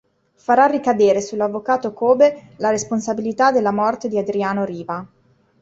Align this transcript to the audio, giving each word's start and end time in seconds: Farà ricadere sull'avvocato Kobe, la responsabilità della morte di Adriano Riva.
Farà 0.33 0.65
ricadere 0.65 1.21
sull'avvocato 1.21 1.93
Kobe, 1.93 2.53
la 2.55 2.71
responsabilità 2.71 3.51
della 3.51 3.69
morte 3.69 4.07
di 4.07 4.17
Adriano 4.17 4.65
Riva. 4.65 5.05